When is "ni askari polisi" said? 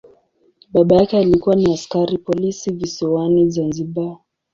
1.55-2.71